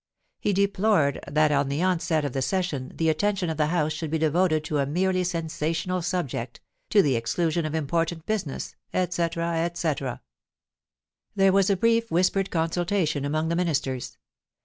He 0.39 0.51
de 0.53 0.65
plored 0.65 1.19
that 1.31 1.51
at 1.51 1.69
the 1.69 1.83
onset 1.83 2.25
of 2.25 2.33
the 2.33 2.41
session 2.41 2.91
the 2.95 3.07
attention 3.07 3.51
of 3.51 3.57
the 3.57 3.67
House 3.67 3.93
should 3.93 4.09
be 4.09 4.17
devoted 4.17 4.63
to 4.63 4.79
a 4.79 4.87
merely 4.87 5.23
sensational 5.23 6.01
subject, 6.01 6.59
to 6.89 7.03
the 7.03 7.15
exclusion 7.15 7.67
of 7.67 7.75
important 7.75 8.25
business, 8.25 8.75
etc., 8.95 9.59
etc. 9.63 10.19
THE 11.35 11.43
IMPEACHMENT 11.45 11.53
OF 11.53 11.53
THE 11.53 11.53
PREMIER. 11.53 11.53
409 11.53 11.53
There 11.53 11.53
was 11.53 11.69
a 11.69 11.77
brief 11.77 12.09
whispered 12.11 12.49
consultation 12.49 13.25
among 13.25 13.49
the 13.49 13.55
Ministers. 13.55 14.17